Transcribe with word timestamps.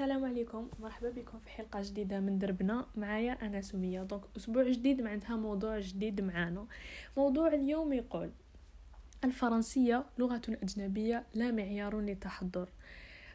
السلام 0.00 0.24
عليكم. 0.24 0.68
مرحبا 0.78 1.10
بكم 1.10 1.38
في 1.38 1.50
حلقة 1.50 1.82
جديدة 1.82 2.20
من 2.20 2.38
دربنا. 2.38 2.86
معايا 2.96 3.32
أنا 3.32 3.60
سمية. 3.60 4.02
donc 4.02 4.22
أسبوع 4.36 4.68
جديد 4.68 5.00
معناتها 5.00 5.36
موضوع 5.36 5.78
جديد 5.78 6.20
معانا. 6.20 6.66
موضوع 7.16 7.48
اليوم 7.48 7.92
يقول 7.92 8.30
الفرنسية 9.24 10.04
لغة 10.18 10.40
أجنبية 10.48 11.26
لا 11.34 11.50
معيار 11.50 12.00
للتحضر 12.00 12.68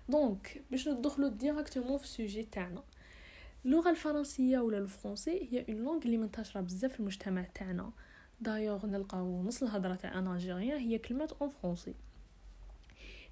donc 0.09 0.63
باش 0.71 0.87
ندخلو 0.87 1.27
directement 1.27 1.97
في 1.97 2.03
ال 2.03 2.10
sujet 2.10 2.43
تاعنا. 2.43 2.83
اللغة 3.65 3.89
الفرنسية 3.89 4.59
ولا 4.59 4.77
الفرنسي 4.77 5.49
هي 5.51 5.65
une 5.69 5.83
langue 5.83 6.01
اللي 6.05 6.17
منتشرة 6.17 6.61
بزاف 6.61 6.93
في 6.93 6.99
المجتمع 6.99 7.43
تاعنا. 7.43 7.91
دايوغ 8.41 8.85
نلقاو 8.85 9.43
نص 9.43 9.63
الهضرة 9.63 9.95
تاع 9.95 10.19
un 10.19 10.27
Algérien 10.27 10.79
هي 10.79 10.97
كلمه 10.97 11.29
en 11.41 11.49
français 11.49 11.93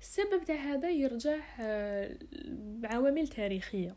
السبب 0.03 0.43
تاع 0.45 0.55
هذا 0.55 0.89
يرجع 0.89 1.39
آه، 1.59 2.17
بعوامل 2.55 3.27
تاريخية. 3.27 3.95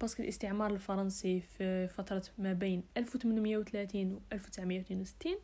parce 0.00 0.14
que 0.14 0.22
الاستعمار 0.22 0.70
الفرنسي 0.70 1.40
في 1.40 1.88
فترة 1.88 2.22
ما 2.38 2.52
بين 2.52 2.84
1830 2.96 4.12
و 4.12 4.20
1962 4.32 5.36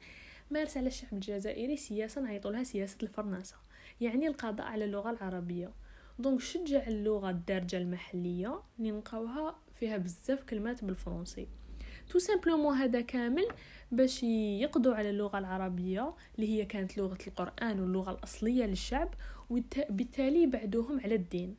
مارس 0.50 0.76
على 0.76 0.86
الشعب 0.86 1.12
الجزائري 1.12 1.76
سياسة 1.76 2.20
نعيطولها 2.20 2.62
سياسة 2.62 2.98
الفرنسة. 3.02 3.56
يعني 4.00 4.26
القضاء 4.26 4.66
على 4.66 4.84
اللغة 4.84 5.10
العربية. 5.10 5.72
donc 6.18 6.40
شجع 6.40 6.86
اللغة 6.86 7.30
الدارجة 7.30 7.78
المحلية 7.78 8.62
اللي 8.78 8.90
نلقاوها 8.90 9.58
فيها 9.74 9.96
بزاف 9.96 10.42
كلمات 10.44 10.84
بالفرنسي. 10.84 11.48
tout 12.10 12.18
simplement 12.18 12.74
هذا 12.74 13.00
كامل 13.00 13.48
باش 13.92 14.22
يقضوا 14.22 14.94
على 14.94 15.10
اللغة 15.10 15.38
العربية 15.38 16.14
اللي 16.34 16.48
هي 16.48 16.64
كانت 16.64 16.98
لغة 16.98 17.18
القرآن 17.26 17.80
واللغة 17.80 18.10
الأصلية 18.10 18.64
للشعب 18.64 19.14
وبالتالي 19.50 20.46
بعدوهم 20.46 21.00
على 21.00 21.14
الدين. 21.14 21.56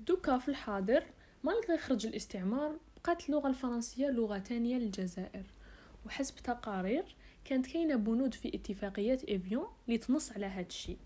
دوكا 0.00 0.38
في 0.38 0.48
الحاضر 0.48 1.04
malgré 1.44 1.78
خرج 1.78 2.06
الاستعمار 2.06 2.78
بقات 2.96 3.28
اللغة 3.28 3.48
الفرنسية 3.48 4.10
لغة 4.10 4.38
تانية 4.38 4.76
للجزائر. 4.76 5.46
وحسب 6.06 6.36
تقارير 6.36 7.16
كانت 7.44 7.66
كاينة 7.66 7.96
بنود 7.96 8.34
في 8.34 8.48
اتفاقيات 8.54 9.24
إيفيان 9.24 9.66
اللي 9.86 9.98
تنص 9.98 10.32
على 10.32 10.46
هاد 10.46 10.66
الشيء. 10.66 10.98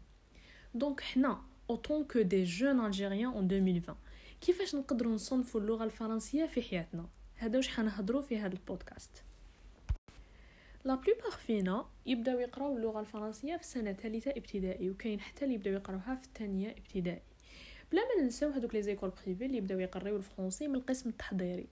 donc 0.74 1.00
حنا 1.00 1.42
en 1.70 1.82
tant 1.82 2.04
que 2.04 2.22
des 2.22 2.44
jeunes 2.44 2.86
Algériens 2.86 3.32
en 3.32 3.44
2020 3.44 3.96
كيفاش 4.40 4.74
نقدروا 4.74 5.12
نصنفوا 5.12 5.60
اللغة 5.60 5.84
الفرنسية 5.84 6.46
في 6.46 6.62
حياتنا؟ 6.62 7.08
هذا 7.36 7.56
واش 7.56 7.68
حنهضروا 7.68 8.22
في 8.22 8.38
هذا 8.38 8.54
البودكاست. 8.54 9.22
la 10.86 10.94
plupart 10.94 11.30
فينا 11.30 11.86
يبداو 12.06 12.38
يقراو 12.38 12.76
اللغة 12.76 13.00
الفرنسية 13.00 13.56
في 13.56 13.64
سنة 13.64 13.92
ثالثة 13.92 14.30
ابتدائي 14.30 14.90
وكاين 14.90 15.20
حتى 15.20 15.44
اللي 15.44 15.54
يبداو 15.54 15.74
يقراوها 15.74 16.14
في 16.14 16.24
الثانية 16.24 16.70
ابتدائي. 16.70 17.22
بلا 17.92 18.02
ما 18.02 18.22
ننساو 18.22 18.50
هذوك 18.50 18.74
les 18.74 18.82
écoles 18.82 19.10
privées 19.10 19.46
اللي 19.46 19.56
يبداو 19.56 19.78
يقراو 19.78 20.16
الفرنسي 20.16 20.68
من 20.68 20.74
القسم 20.74 21.08
التحضيري. 21.08 21.68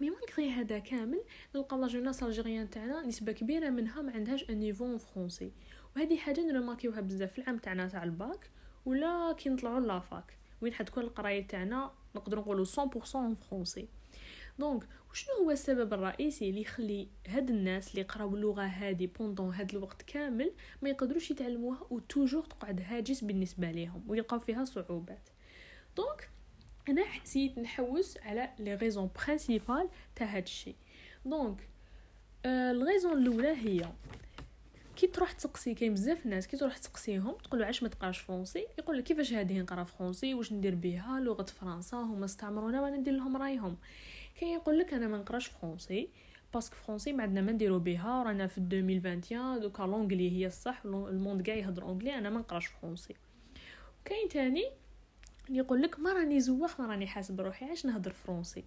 mais 0.00 0.10
malgré 0.10 0.50
هذا 0.50 0.78
كامل 0.78 1.22
نلقى 1.54 1.78
la 1.78 1.86
jeunesse 1.86 2.22
algérienne 2.22 2.70
تاعنا 2.70 3.02
نسبة 3.02 3.32
كبيرة 3.32 3.70
منها 3.70 4.02
ما 4.02 4.12
عندهاش 4.12 4.50
un 4.50 4.58
niveau 4.58 4.98
français 4.98 5.52
وهذه 5.96 6.16
حاجة 6.16 6.40
نرماكيوها 6.40 7.00
بزاف 7.00 7.32
في 7.32 7.38
العام 7.38 7.58
تاعنا 7.58 7.88
تاع 7.88 8.04
الباك 8.04 8.50
ولا 8.86 9.32
كي 9.32 9.48
نطلعوا 9.48 9.80
la 9.80 9.99
fac. 9.99 10.38
وين 10.62 10.72
حتكون 10.72 11.02
القراية 11.02 11.46
تاعنا 11.46 11.90
نقدروا 12.16 12.42
نقولوا 12.42 12.64
100% 12.64 13.34
français 13.34 13.88
donc 14.58 14.88
وشنو 15.10 15.34
هو 15.44 15.50
السبب 15.50 15.92
الرئيسي 15.92 16.50
اللي 16.50 16.60
يخلي 16.60 17.08
هاد 17.28 17.50
الناس 17.50 17.90
اللي 17.90 18.02
قراو 18.02 18.34
اللغة 18.34 18.62
هادي 18.62 19.06
pendant 19.06 19.54
هاد 19.54 19.70
الوقت 19.74 20.02
كامل 20.02 20.52
ما 20.82 20.88
يقدروش 20.88 21.30
يتعلموها 21.30 21.86
و 21.90 21.98
toujours 21.98 22.44
تقعد 22.44 22.80
هاجس 22.86 23.24
بالنسبة 23.24 23.70
ليهم 23.70 24.04
ويلقاو 24.08 24.38
فيها 24.38 24.64
صعوبات. 24.64 25.28
donc 25.96 26.30
أنا 26.88 27.04
حسيت 27.04 27.58
نحوس 27.58 28.18
على 28.18 28.50
les 28.58 28.74
raisons 28.74 29.10
principales 29.26 29.88
تاع 30.16 30.26
هاد 30.26 30.42
الشيء 30.42 30.74
donc 31.24 31.68
ال 32.46 32.56
raison 32.56 33.18
الأولى 33.18 33.48
هي 33.48 33.92
كي 34.96 35.06
تروح 35.06 35.32
تسقسي 35.32 35.74
كاين 35.74 35.94
بزاف 35.94 36.26
ناس 36.26 36.46
كي 36.46 36.56
تروح 36.56 36.78
تسقسيهم 36.78 37.34
تقول 37.44 37.62
علاش 37.62 37.82
ما 37.82 37.88
تقراش 37.88 38.18
français 38.18 38.66
يقول 38.78 38.98
لك 38.98 39.04
كيفاش 39.04 39.32
هذه 39.32 39.60
نقرا 39.60 39.84
français 39.84 40.34
واش 40.34 40.52
ندير 40.52 40.74
بها؟ 40.74 41.20
لغة 41.20 41.42
فرنسا؟ 41.42 41.96
هما 41.96 42.24
استعمرونا 42.24 42.82
وأنا 42.82 42.96
ندير 42.96 43.14
لهم 43.14 43.36
رأيهم. 43.36 43.76
كاين 44.40 44.52
يقول 44.52 44.78
لك 44.78 44.94
أنا 44.94 45.08
ما 45.08 45.18
نقراش 45.18 45.46
français 45.46 46.08
parce 46.54 46.68
que 46.68 46.76
français 46.76 47.12
ما 47.12 47.22
عندنا 47.22 47.40
ما 47.40 47.52
نديرو 47.52 47.78
بها 47.78 48.22
رانا 48.22 48.46
في 48.46 48.58
2021 48.58 49.60
دوكا 49.60 49.82
l'anglais 49.82 50.30
هي 50.32 50.46
الصح 50.46 50.82
ال 50.84 50.94
monde 50.94 51.42
كاع 51.42 51.54
يهضر 51.54 51.82
anglais 51.82 52.18
أنا 52.18 52.30
ما 52.30 52.38
نقراش 52.40 52.66
français. 52.66 53.14
كاين 54.04 54.28
تاني 54.28 54.64
اللي 55.48 55.58
يقول 55.58 55.82
لك 55.82 56.00
ما 56.00 56.12
راني 56.12 56.40
زواخ 56.40 56.80
ما 56.80 56.86
راني 56.86 57.06
حاسب 57.06 57.40
روحي 57.40 57.66
علاش 57.66 57.86
نهضر 57.86 58.12
français؟ 58.12 58.64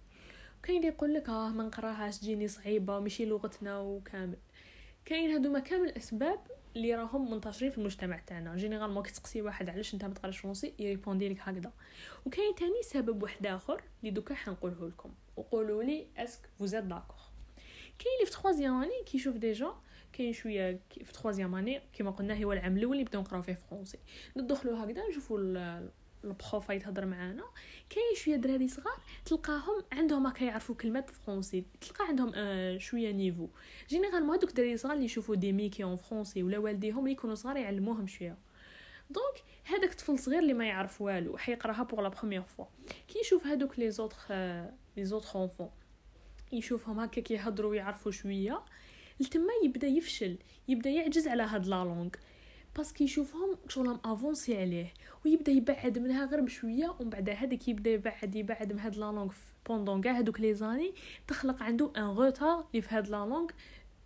كاين 0.62 0.76
اللي 0.76 0.88
يقول 0.88 1.14
لك 1.14 1.28
آه 1.28 1.48
ما 1.48 1.64
نقراهاش 1.64 2.18
تجيني 2.18 2.48
صعيبة 2.48 3.00
ماشي 3.00 3.24
لغتنا 3.24 3.78
وكامل. 3.78 4.36
كاين 5.04 5.30
هادوما 5.30 5.58
كامل 5.58 5.90
اسباب 5.90 6.38
اللي 6.76 6.94
راهم 6.94 7.30
منتشرين 7.30 7.70
في 7.70 7.78
المجتمع 7.78 8.18
تاعنا. 8.18 8.56
généralement 8.56 9.02
كي 9.02 9.10
تسقسي 9.10 9.42
واحد 9.42 9.70
علاش 9.70 9.94
انت 9.94 10.04
ما 10.04 10.14
تقراش 10.14 10.38
français 10.38 10.74
ي 10.78 10.84
répondi 10.84 11.28
لك 11.28 11.40
هكذا. 11.40 11.72
وكاين 12.26 12.54
تاني 12.54 12.82
سبب 12.82 13.22
واحد 13.22 13.46
آخر 13.46 13.82
اللي 14.00 14.10
دوكا 14.10 14.34
حنقوله 14.34 14.88
لكم. 14.88 15.14
وقولوا 15.36 15.82
لي 15.82 16.06
est-ce 16.16 16.37
que 16.37 16.48
vous 16.58 16.71
êtes 16.71 16.84
d'accord 16.84 17.16
كاين 17.98 18.14
اللي 18.14 18.26
في 18.26 18.32
troisième 18.32 18.82
année 18.82 19.04
كيشوف 19.06 19.36
déjà 19.36 19.74
كاين 20.12 20.32
شوية 20.32 20.80
في 21.04 21.12
troisième 21.12 21.54
année 21.54 21.80
كيما 21.92 22.10
قلنا 22.10 22.44
هو 22.44 22.52
العام 22.52 22.76
الأول 22.76 22.92
اللي 22.92 23.04
بداو 23.04 23.20
نقراو 23.20 23.42
فيه 23.42 23.52
français 23.52 23.98
ندخلوا 24.36 24.84
هكذا 24.84 25.08
نشوفوا 25.08 25.38
ال 26.24 26.33
prof 26.33 26.70
يتهضر 26.70 27.06
معانا. 27.06 27.44
كاين 27.90 28.14
شوية 28.16 28.36
دراري 28.36 28.68
صغار 28.68 29.00
تلقاهم 29.24 29.82
عندهم 29.92 30.26
هكا 30.26 30.44
يعرفوا 30.44 30.74
كلمات 30.74 31.10
français 31.10 31.64
تلقى 31.80 32.06
عندهم 32.08 32.32
آه 32.34 32.78
شوية 32.78 33.12
niveau. 33.12 33.48
généralement 33.88 34.36
هذوك 34.36 34.50
الدراري 34.50 34.76
صغار 34.76 34.92
اللي 34.92 35.04
يشوفوا 35.04 35.34
des 35.34 35.52
mickeys 35.52 35.84
en 35.84 35.96
français 35.96 36.42
ولا 36.42 36.58
والديهم 36.58 36.98
اللي 36.98 37.12
يكونوا 37.12 37.34
صغار 37.34 37.56
يعلموهم 37.56 38.06
شوية. 38.06 38.38
donc 39.10 39.44
هذاك 39.64 39.90
الطفل 39.90 40.18
صغير 40.18 40.38
اللي 40.38 40.54
ما 40.54 40.66
يعرف 40.66 41.00
والو 41.00 41.36
حيقراها 41.36 41.82
pour 41.82 42.00
la 42.00 42.08
première 42.08 42.42
fois 42.42 42.64
كي 43.08 43.18
يشوف 43.18 43.46
هذوك 43.46 43.78
les 43.78 43.90
autres 43.90 44.32
les 44.96 45.04
autres 45.04 45.36
enfants 45.36 45.70
يشوفهم 46.52 47.00
هكا 47.00 47.20
كيهضروا 47.20 47.70
ويعرفوا 47.70 48.12
شوية 48.12 48.62
لتما 49.20 49.52
يبدأ 49.64 49.86
يفشل 49.86 50.38
يبدأ 50.68 50.90
يعجز 50.90 51.28
على 51.28 51.42
هاد 51.42 51.66
la 51.66 51.84
langue. 51.84 52.10
parce 52.76 52.94
que 52.94 53.04
يشوفهم 53.04 53.56
شغلهم 53.68 54.00
avancé 54.04 54.60
عليه 54.60 54.94
ويبدا 55.24 55.52
يبعد 55.52 55.98
منها 55.98 56.24
غير 56.24 56.40
بشويه 56.40 56.96
ومن 57.00 57.10
بعد 57.10 57.30
هذاك 57.30 57.68
يبدا 57.68 57.90
يبعد 57.90 58.34
يبعد 58.34 58.72
من 58.72 58.80
هاد 58.80 58.96
la 58.96 59.04
langue 59.04 59.32
pendant 59.68 60.00
كاع 60.00 60.18
هادوك 60.18 60.40
les 60.40 60.54
années 60.54 60.94
تخلق 61.28 61.62
عنده 61.62 61.92
un 61.96 62.02
retard 62.02 62.64
اللي 62.70 62.82
في 62.82 62.94
هاد 62.94 63.08
la 63.08 63.16
langue 63.16 63.46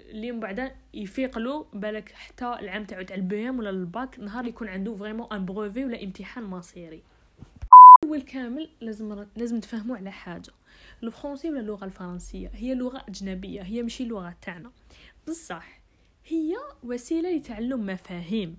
اللي 0.00 0.32
من 0.32 0.40
بعد 0.40 0.72
يفيق 0.94 1.38
له 1.38 1.66
بالك 1.72 2.12
حتى 2.12 2.44
العام 2.44 2.84
تاعو 2.84 3.02
تاع 3.02 3.16
ال 3.16 3.48
BEM 3.48 3.58
ولا 3.58 3.70
الباك 3.70 4.18
نهار 4.18 4.46
يكون 4.46 4.68
عنده 4.68 4.94
vraiment 4.94 5.32
un 5.32 5.44
brevet 5.44 5.84
ولا 5.84 6.02
امتحان 6.04 6.44
مصيري 6.44 7.02
اول 8.04 8.22
كامل 8.22 8.68
لازم 8.80 9.26
لازم 9.36 9.60
تفهموا 9.60 9.96
على 9.96 10.10
حاجة 10.10 10.52
الفرنسي 11.02 11.50
ولا 11.50 11.60
اللغة 11.60 11.84
الفرنسيه 11.84 12.50
هي 12.54 12.74
لغه 12.74 13.04
اجنبيه 13.08 13.62
هي 13.62 13.82
ماشي 13.82 14.02
اللغة 14.04 14.36
تاعنا 14.42 14.70
بصح 15.28 15.83
هي 16.26 16.56
وسيلة 16.82 17.36
لتعلم 17.36 17.86
مفاهيم. 17.86 18.56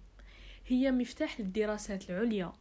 هي 0.67 0.91
مفتاح 0.91 1.39
للدراسات 1.39 2.09
العليا 2.09 2.53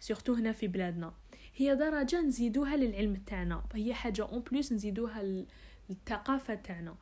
surtout 0.00 0.34
هنا 0.34 0.52
في 0.52 0.66
بلادنا. 0.66 1.14
هي 1.56 1.74
درجة 1.74 2.20
نزيدوها 2.20 2.76
للعلم 2.76 3.14
تاعنا 3.14 3.64
هي 3.74 3.94
حاجة 3.94 4.22
en 4.22 4.40
plus 4.40 4.72
نزيدوها 4.72 5.44
للثقافة 5.90 6.54
تاعنا. 6.54 6.96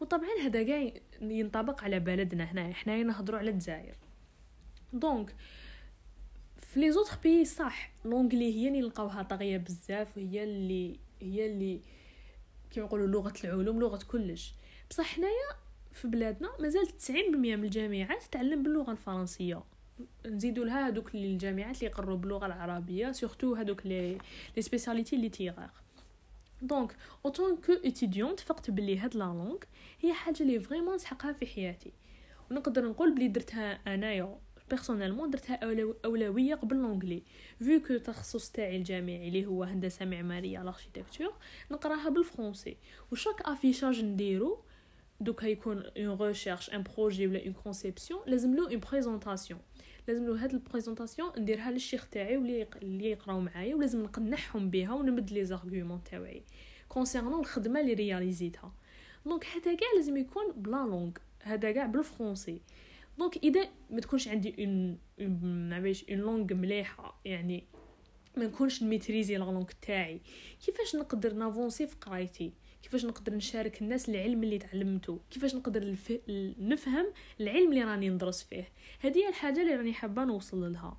وطبعا 0.00 0.28
هذا 0.42 0.62
كاع 0.62 0.92
ينطبق 1.20 1.84
على 1.84 2.00
بلدنا 2.00 2.44
هنا 2.44 2.72
حنايا 2.72 3.04
نهضروا 3.04 3.38
على 3.38 3.50
الجزائر. 3.50 3.94
donc 4.92 5.34
في 6.56 6.80
les 6.80 6.92
autres 6.92 7.18
pays 7.22 7.44
صح 7.44 7.92
l'anglais 8.04 8.54
هي 8.54 8.68
اللي 8.68 8.80
نلقاوها 8.80 9.22
طاغية 9.22 9.56
بزاف 9.56 10.16
وهي 10.16 10.44
اللي 10.44 11.00
هي 11.22 11.46
اللي 11.46 11.80
كيما 12.70 12.86
لغة 12.86 13.34
العلوم 13.44 13.80
لغة 13.80 14.00
كلش. 14.08 14.54
بصح 14.90 15.04
حنايا 15.04 15.69
في 15.92 16.08
بلادنا 16.08 16.48
مازال 16.60 16.86
90% 16.88 17.12
من 17.36 17.64
الجامعات 17.64 18.22
تعلم 18.32 18.62
باللغة 18.62 18.90
الفرنسية. 18.92 19.62
نزيدوا 20.26 20.64
لها 20.64 20.88
هذوك 20.88 21.14
الجامعات 21.14 21.76
اللي 21.76 21.86
يقروا 21.86 22.16
باللغة 22.16 22.46
العربية 22.46 23.12
surtout 23.12 23.54
هذوك 23.54 23.86
les 23.86 24.18
les 24.56 24.62
spécialités 24.62 25.16
littéraires 25.16 25.28
donc 25.28 25.70
en 26.62 26.96
tant 27.24 27.56
que 27.56 27.72
étudiante 27.72 28.36
تفقت 28.36 28.70
بلي 28.70 28.98
هاد 28.98 29.16
la 29.16 29.24
langue 29.24 29.56
هي 30.00 30.12
حاجة 30.12 30.42
اللي 30.42 30.60
vraiment 30.60 30.94
نسحقها 30.94 31.32
في 31.32 31.46
حياتي. 31.46 31.92
ونقدر 32.50 32.88
نقول 32.88 33.14
بلي 33.14 33.28
درتها 33.28 33.94
أنايا 33.94 34.38
personnellement 34.70 35.30
درتها 35.30 35.58
أولوية 36.04 36.54
قبل 36.54 36.76
l'anglais 36.76 37.22
vu 37.58 37.80
que 37.80 37.94
التخصص 37.94 38.50
تاعي 38.50 38.76
الجامعي 38.76 39.28
اللي 39.28 39.46
هو 39.46 39.62
هندسة 39.64 40.04
معمارية 40.04 40.62
l'architecture 40.62 41.32
نقراها 41.70 42.08
بال 42.08 42.22
français 42.22 42.76
و 43.12 43.16
chaque 43.16 43.40
affichage 43.40 44.04
نديرو 44.04 44.58
دوكا 45.20 45.46
يكون 45.46 45.82
une 45.96 46.16
recherche 46.20 46.70
un 46.70 46.82
projet 46.82 47.26
ولا 47.26 47.44
une 47.44 47.52
conception 47.52 48.20
لازم 48.26 48.54
له 48.54 48.70
une 48.70 48.80
présentation 48.80 49.60
لازم 50.08 50.26
له 50.26 50.44
هاد 50.44 50.52
ال 50.52 50.58
présentation 50.58 51.30
نديرها 51.38 51.70
للشيخ 51.70 52.08
تاعي 52.08 52.36
واللي 52.36 52.66
اللي 52.82 53.10
يقراو 53.10 53.40
معايا 53.40 53.74
ولازم 53.74 54.02
نقنعهم 54.02 54.70
بها 54.70 54.92
ونمد 54.92 55.30
les 55.32 55.44
arguments 55.44 56.04
تاعي 56.04 56.42
concernant 56.88 57.40
الخدمه 57.40 57.80
اللي 57.80 57.94
réalisi 57.94 58.55
تها 58.55 58.72
donc 59.26 59.46
هذا 59.46 59.74
كاع 59.74 59.88
لازم 59.96 60.16
يكون 60.16 60.52
ب 60.52 60.60
la 60.60 60.76
langue 60.76 61.10
هذا 61.42 61.72
كاع 61.72 61.86
بال 61.86 62.01
français 62.01 62.60
donc 63.18 63.36
اذا 63.36 63.68
ما 63.90 64.00
تكونش 64.00 64.28
عندي 64.28 64.54
une 64.64 64.98
معليش 65.68 66.10
une 66.10 66.18
langue 66.18 66.54
مليحه 66.54 67.20
يعني 67.24 67.64
ما 68.36 68.46
نكونش 68.46 68.82
ن 68.82 68.88
maîtrisi 68.88 69.36
la 69.36 69.44
langue 69.44 69.66
تاعي 69.82 70.20
كيفاش 70.66 70.96
نقدر 70.96 71.32
ن 71.32 71.40
avanci 71.40 71.86
في 71.86 71.96
قرايتي 72.00 72.52
كيفاش 72.82 73.04
نقدر 73.04 73.34
نشارك 73.34 73.82
الناس 73.82 74.08
العلم 74.08 74.42
اللي 74.42 74.58
تعلمته 74.58 75.20
كيفاش 75.30 75.54
نقدر 75.54 75.82
الف... 75.82 76.12
نفهم 76.58 77.06
العلم 77.40 77.72
اللي 77.72 77.84
راني 77.84 78.08
ندرس 78.08 78.42
فيه؟ 78.42 78.68
هذه 79.00 79.28
الحاجة 79.28 79.62
اللي 79.62 79.74
راني 79.74 79.92
حابة 79.92 80.24
نوصل 80.24 80.72
لها. 80.72 80.98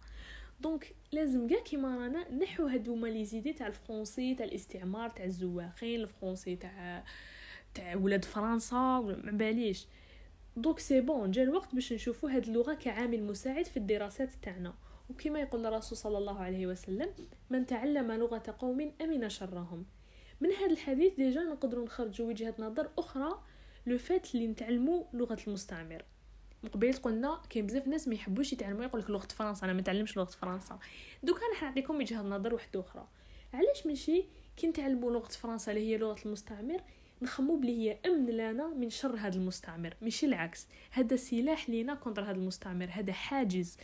donc 0.60 0.96
لازم 1.12 1.48
كاع 1.48 1.60
كيما 1.60 1.98
رانا 1.98 2.32
نحو 2.32 2.66
هادو 2.68 3.06
les 3.06 3.26
idées 3.26 3.54
تاع 3.54 3.68
ال 3.68 3.75
français 3.75 4.36
تاع 4.36 4.46
الاستعمار 4.46 5.10
تاع 5.10 5.26
الزواخين 5.26 6.02
ال 6.02 6.08
français 6.08 6.56
تاع 6.56 7.04
تاع 7.74 7.96
ولاد 7.96 8.26
فرنسا 8.26 9.00
ما 9.24 9.32
باليش. 9.32 9.88
donc 10.58 10.80
c'est 10.80 11.02
bon 11.02 11.32
جا 11.32 11.44
الوقت 11.44 11.76
باش 11.76 11.94
نشوفوا 11.94 12.30
هاد 12.30 12.48
اللغة 12.48 12.74
كعامل 12.74 13.24
مساعد 13.24 13.66
في 13.66 13.78
الدراسات 13.78 14.30
تاعنا. 14.42 14.74
وكما 15.10 15.40
يقول 15.40 15.66
الرسول 15.66 15.98
صلى 15.98 16.18
الله 16.18 16.40
عليه 16.40 16.68
وسلم 16.68 17.10
من 17.50 17.66
تعلم 17.66 18.12
لغة 18.12 18.56
قوم 18.60 18.92
أمن 19.02 19.30
شرهم. 19.30 19.86
من 20.42 20.52
هذا 20.52 20.72
الحديث 20.72 21.14
déjà 21.14 21.44
نقدروا 21.44 21.86
نخرجوا 21.86 22.28
وجهة 22.28 22.56
نظر 22.60 22.90
أخرى 22.98 23.40
le 23.86 23.98
fait 23.98 24.36
اللي 24.36 24.48
نتعلموا 24.48 25.04
لغة 25.14 25.38
المستعمر 25.48 26.04
مقبل 26.64 26.94
قلنا 26.94 27.42
كاين 27.50 27.68
بزاف 27.68 27.88
ناس 27.88 28.08
ما 28.08 28.16
يحبوش 28.16 28.54
يتعلموا 28.54 28.84
يقول 28.84 29.02
لك 29.02 29.10
لغة 29.10 29.28
فرنسا 29.28 29.66
أنا 29.66 29.74
ما 29.74 29.82
نتعلمش 29.82 30.18
لغة 30.18 30.26
فرنسا. 30.26 30.80
دوكا 31.24 31.42
أنا 31.46 31.64
نعطيكم 31.64 31.98
وجهة 31.98 32.22
نظر 32.22 32.54
واحدة 32.54 32.80
أخرى. 32.80 33.08
علاش 33.54 33.86
ماشي 33.86 34.26
كي 34.58 34.68
نتعلموا 34.68 35.12
لغة 35.12 35.30
فرنسا 35.30 35.72
اللي 35.72 35.92
هي 35.92 35.98
لغة 35.98 36.16
المستعمر 36.26 36.82
نخمموا 37.22 37.56
بلي 37.56 37.78
هي 37.78 37.98
امن 38.06 38.26
لنا 38.26 38.68
من 38.68 38.90
شر 38.90 39.16
هذا 39.16 39.36
المستعمر 39.36 39.94
ماشي 40.02 40.26
العكس. 40.26 40.68
هذا 40.92 41.16
سلاح 41.16 41.70
لينا 41.70 41.94
contre 41.94 42.24
هذا 42.24 42.32
المستعمر 42.32 42.90
هذا 42.92 43.14
حاجز. 43.14 43.78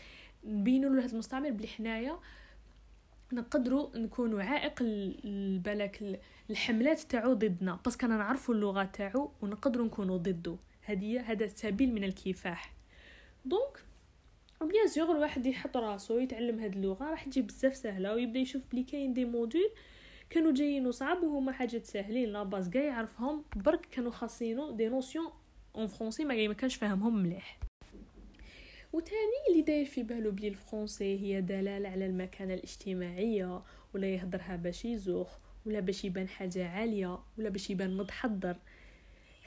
نبينوا 0.44 0.90
له 0.90 1.06
هذا 1.06 1.14
المستعمر 1.14 1.50
بلي 1.50 1.68
حنايا 1.68 2.20
نقدروا 3.34 3.98
نكونوا 3.98 4.44
عائق 4.44 4.84
بالك 5.64 6.22
الحملات 6.50 7.00
تاعو 7.00 7.34
ضدنا 7.34 7.80
parce 7.86 7.98
que 7.98 8.06
أنا 8.06 8.18
نعرفوا 8.18 8.56
اللغة 8.56 8.84
تاعو 8.84 9.32
ونقدروا 9.42 9.86
نكونوا 9.86 10.18
ضده 10.18 10.56
هذه 10.82 11.32
هذا 11.32 11.48
سبيل 11.48 11.94
من 11.94 12.04
الكفاح. 12.04 12.74
donc 13.46 13.84
و 14.62 14.67
bien 14.67 14.88
sûr 14.88 15.12
الواحد 15.12 15.46
يحط 15.46 15.78
راسو 15.78 16.20
يتعلم 16.20 16.60
هاد 16.60 16.76
اللغة 16.76 17.10
راح 17.10 17.24
تجي 17.24 17.42
بزاف 17.42 17.76
سهلة 17.76 18.14
ويبدا 18.14 18.40
يشوف 18.40 18.62
بلي 18.72 18.84
كاين 18.84 19.14
des 19.14 19.26
modules 19.26 19.70
كانوا 20.30 20.52
جايين 20.52 20.92
صعب 20.92 21.24
وهما 21.24 21.52
حاجات 21.52 21.86
ساهلين 21.86 22.30
la 22.30 22.44
base 22.44 22.70
كاع 22.70 22.84
يعرفهم 22.84 23.44
برك 23.56 23.86
كانوا 23.92 24.12
خاصينو 24.12 24.72
des 24.72 24.90
notions 24.90 25.32
en 25.76 25.88
français 25.88 26.26
ما 26.26 26.54
كانش 26.54 26.76
فاهمهم 26.76 27.24
مليح. 27.24 27.60
وتاني 28.98 29.38
اللي 29.50 29.62
داير 29.62 29.86
في 29.86 30.04
بالو 30.04 30.32
بلي 30.32 30.48
ال 30.48 30.56
français 30.56 31.20
هي 31.20 31.42
دلاله 31.42 31.90
على 31.90 32.06
المكانة 32.06 32.54
الاجتماعية 32.54 33.62
ولا 33.94 34.08
يهدرها 34.08 34.56
باش 34.56 34.86
يزوخ 34.86 35.38
ولا 35.66 35.80
باش 35.80 36.06
يبان 36.06 36.28
حاجة 36.28 36.70
عالية 36.70 37.20
ولا 37.38 37.50
باش 37.50 37.70
يبان 37.70 37.98
متحضر. 37.98 38.58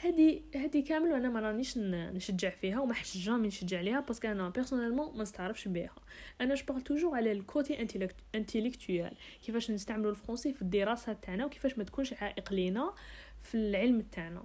هادي 0.00 0.42
هادي 0.54 0.82
كامل 0.82 1.12
وأنا 1.12 1.28
ما 1.28 1.40
رانيش 1.40 1.78
نشجع 1.78 2.50
فيها 2.50 2.80
وما 2.80 2.94
حش 2.94 3.16
jamais 3.16 3.48
نشجع 3.48 3.78
عليها 3.78 4.00
parce 4.00 4.18
que 4.18 4.28
أنا 4.28 4.48
personnellement 4.48 5.16
ما 5.16 5.22
نستعرفش 5.22 5.68
بها. 5.68 5.94
أنا 6.40 6.54
je 6.54 6.78
toujours 6.78 7.16
على 7.16 7.32
ال 7.32 7.43
côté 7.43 7.86
intellectuel 8.34 9.16
كيفاش 9.42 9.70
نستعملوا 9.70 10.10
ال 10.10 10.15
français 10.15 10.52
في 10.52 10.62
الدراسة 10.62 11.12
تاعنا 11.12 11.44
وكيفاش 11.44 11.78
ما 11.78 11.84
تكونش 11.84 12.12
عائق 12.12 12.52
لينا 12.52 12.94
في 13.42 13.54
العلم 13.54 14.00
تاعنا. 14.00 14.44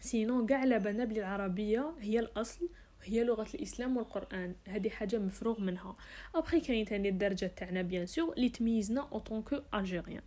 sinon 0.00 0.46
كاع 0.46 0.58
على 0.58 0.78
بلي 0.78 1.02
العربية 1.02 1.94
هي 2.00 2.18
الأصل 2.18 2.68
هي 3.02 3.24
لغة 3.24 3.46
الإسلام 3.54 3.96
والقرآن. 3.96 4.54
هذه 4.68 4.88
حاجة 4.88 5.18
مفروغ 5.18 5.60
منها. 5.60 5.96
ابخي 6.34 6.60
كاين 6.60 6.84
تاني 6.84 7.08
الدارجة 7.08 7.46
تاعنا 7.46 7.82
bien 7.82 8.06
sûr 8.06 8.32
اللي 8.32 8.48
تميزنا 8.48 9.08
en 9.12 9.18
tant 9.18 9.42
que 9.42 9.60
Algériens 9.74 10.22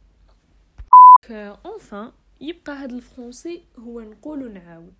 enfin 1.65 2.11
يبقى 2.41 2.73
هذا 2.73 2.95
ال 2.95 3.03
français 3.03 3.63
هو 3.79 4.01
نقول 4.01 4.53
نعاود. 4.53 4.93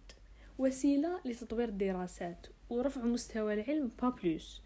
وسيلة 0.57 1.19
لتطوير 1.25 1.69
الدراسات 1.69 2.47
ورفع 2.69 3.01
مستوى 3.01 3.53
العلم 3.53 3.91
pas 4.01 4.09
plus 4.09 4.61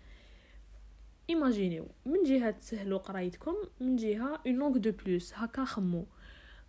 imaginez 1.29 1.87
من 2.05 2.23
جهة 2.23 2.51
تسهلوا 2.51 2.97
قرايتكم 2.97 3.55
من 3.79 3.95
جهة 3.95 4.41
une 4.47 4.55
langue 4.55 4.77
de 4.77 4.91
plus 4.91 5.33
هكا 5.33 5.65
خمو. 5.65 6.05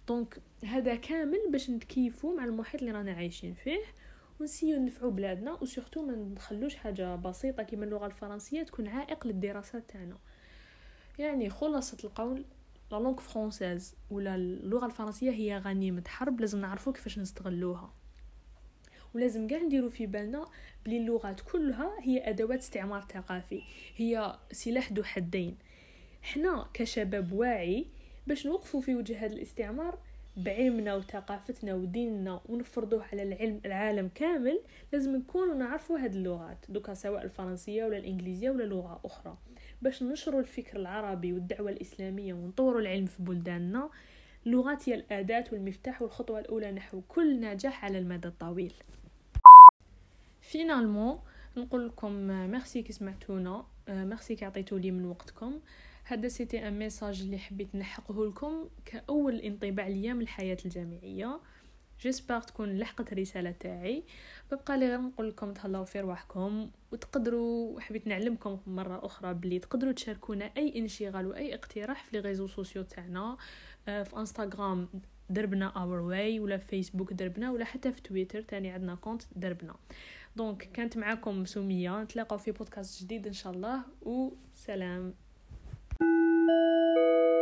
donc 0.08 0.38
هذا 0.64 0.94
كامل 0.94 1.40
باش 1.50 1.70
نتكيفوا 1.70 2.37
مع 2.37 2.44
المحيط 2.44 2.80
اللي 2.80 2.92
رانا 2.92 3.12
عايشين 3.12 3.54
فيه. 3.54 3.80
ونسيو 4.40 4.81
نفعو 4.81 5.10
بلادنا 5.10 5.52
و 5.52 5.59
surtout 5.59 6.02
ما 6.02 6.16
نخلوش 6.16 6.75
حاجة 6.75 7.16
بسيطة 7.16 7.62
كيما 7.62 7.84
اللغة 7.84 8.06
الفرنسية 8.06 8.62
تكون 8.62 8.88
عائق 8.88 9.26
للدراسات 9.26 9.90
تاعنا. 9.90 10.19
يعني 11.19 11.50
خلاصة 11.50 11.96
القول 12.04 12.44
la 12.93 12.96
langue 12.96 13.20
française 13.20 13.94
ولا 14.10 14.34
اللغة 14.34 14.86
الفرنسية 14.86 15.31
هي 15.31 15.58
غنيمة 15.58 16.04
حرب 16.06 16.40
لازم 16.40 16.60
نعرفوا 16.60 16.92
كيفاش 16.92 17.19
نستغلوها. 17.19 17.94
ولازم 19.14 19.46
كاع 19.46 19.58
نديرو 19.58 19.90
في 19.90 20.06
بالنا 20.06 20.48
بلي 20.87 20.96
اللغات 20.96 21.40
كلها 21.40 21.90
هي 22.00 22.28
أدوات 22.30 22.58
استعمار 22.58 23.06
ثقافي 23.12 23.62
هي 23.96 24.38
سلاح 24.52 24.92
ذو 24.92 25.02
حدين. 25.02 25.58
حنا 26.22 26.69
كشباب 26.75 27.32
واعي 27.32 27.87
باش 28.26 28.46
نوقفوا 28.46 28.80
في 28.80 28.94
وجه 28.94 29.25
هذا 29.25 29.32
الاستعمار 29.32 29.98
بعلمنا 30.36 30.94
وثقافتنا 30.94 31.75
وديننا 31.75 32.40
ونفرضوه 32.48 33.04
على 33.12 33.22
العلم 33.22 33.60
العالم 33.64 34.10
كامل 34.14 34.60
لازم 34.92 35.16
نكونوا 35.16 35.54
نعرفوا 35.54 35.98
هاد 35.98 36.14
اللغات. 36.14 36.66
دوكا 36.69 36.94
سواء 36.94 37.22
الفرنسية 37.22 37.84
ولا 37.84 37.96
الإنجليزية 37.96 38.50
ولا 38.50 38.64
لغة 38.64 39.00
أخرى. 39.04 39.36
باش 39.82 40.02
ننشروا 40.02 40.40
الفكر 40.40 40.76
العربي 40.76 41.32
والدعوة 41.32 41.70
الإسلامية 41.70 42.34
ونطوروا 42.34 42.81
العلم 42.81 43.06
في 43.06 43.22
بلداننا 43.22 43.90
اللغات 44.46 44.88
هي 44.88 44.94
الأداة 44.94 45.44
والمفتاح 45.52 46.02
والخطوة 46.02 46.38
الأولى 46.38 46.72
نحو 46.72 47.00
كل 47.08 47.40
نجاح 47.40 47.84
على 47.84 47.98
المدى 47.98 48.28
الطويل. 48.28 48.75
finalement 50.40 51.19
نقول 51.56 51.87
لكم 51.88 52.12
ميرسي 52.50 52.82
كي 52.82 52.92
سمعتونا 52.92 53.66
ميرسي 53.88 54.36
كي 54.36 54.44
عطيتوا 54.44 54.78
لي 54.78 54.90
من 54.90 55.04
وقتكم. 55.04 55.60
هذا 56.04 56.28
c'était 56.28 56.68
un 56.68 56.78
message 56.78 57.21
اللي 57.20 57.38
حبيت 57.38 57.75
نلحقه 57.75 58.26
لكم 58.26 58.68
كأول 58.85 59.37
انطباع 59.37 59.88
ليا 59.88 60.12
من 60.12 60.20
الحياة 60.20 60.56
الجامعية. 60.64 61.40
j'espère 62.00 62.40
تكون 62.40 62.78
لحقت 62.78 63.12
الرسالة 63.12 63.50
تاعي. 63.50 64.04
ببقى 64.52 64.78
لي 64.78 64.88
غير 64.88 65.00
نقول 65.00 65.28
لكم 65.28 65.52
تهلاو 65.52 65.85
في 65.85 66.00
رواحكم 66.00 66.70
وتقدروا 66.92 67.80
حبيت 67.80 68.06
نعلمكم 68.06 68.59
مرة 68.66 69.06
أخرى 69.06 69.35
بلي 69.35 69.59
تقدروا 69.59 69.92
تشاركونا 69.92 70.50
أي 70.56 70.78
انشغال 70.78 71.26
وأي 71.26 71.54
اقتراح 71.54 72.04
في 72.04 72.16
les 72.16 72.21
réseaux 72.21 72.47
sociaux 72.47 72.83
تاعنا. 72.82 73.37
آه، 73.88 74.02
في 74.02 74.16
انستغرام 74.16 74.88
دربنا 75.30 75.66
اور 75.66 76.00
واي 76.00 76.40
ولا 76.40 76.56
في 76.56 76.66
فيسبوك 76.66 77.12
دربنا 77.12 77.50
ولا 77.50 77.64
حتى 77.64 77.92
في 77.92 78.02
تويتر 78.02 78.42
تاني 78.42 78.70
عندنا 78.70 78.94
compte 78.94 79.23
دربنا. 79.37 79.75
دونك 80.37 80.62
كانت 80.73 80.97
معاكم 80.97 81.45
سميه 81.45 82.03
نتلاقاو 82.03 82.38
في 82.38 82.53
بودكاست 82.53 83.03
جديد 83.03 83.26
إن 83.26 83.33
شاء 83.33 83.53
الله. 83.53 83.83
وسلام 84.03 85.14
thank 86.00 87.29
you 87.29 87.34